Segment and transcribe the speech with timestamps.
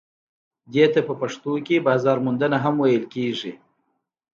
[0.73, 3.53] دې ته په پښتو کې بازار موندنه هم ویل کیږي.